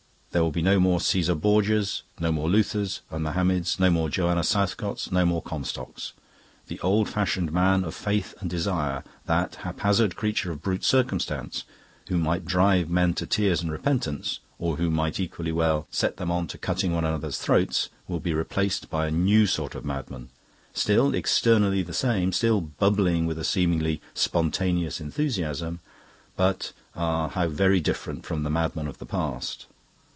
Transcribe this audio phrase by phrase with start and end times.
[0.33, 4.43] There will be no more Caesar Borgias, no more Luthers and Mohammeds, no more Joanna
[4.43, 6.13] Southcotts, no more Comstocks.
[6.67, 11.65] The old fashioned Man of Faith and Desire, that haphazard creature of brute circumstance,
[12.07, 16.31] who might drive men to tears and repentance, or who might equally well set them
[16.31, 20.29] on to cutting one another's throats, will be replaced by a new sort of madman,
[20.73, 25.81] still externally the same, still bubbling with a seemingly spontaneous enthusiasm,
[26.37, 29.65] but, ah, how very different from the madman of the past!